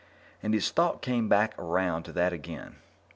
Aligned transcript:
And 0.41 0.55
his 0.55 0.71
thoughts 0.71 1.01
came 1.03 1.29
back 1.29 1.53
around 1.59 2.05
to 2.05 2.11
that 2.13 2.33
again. 2.33 2.77